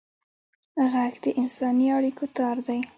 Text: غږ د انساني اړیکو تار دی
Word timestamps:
غږ 0.91 1.13
د 1.23 1.25
انساني 1.41 1.87
اړیکو 1.97 2.25
تار 2.37 2.57
دی 2.67 2.79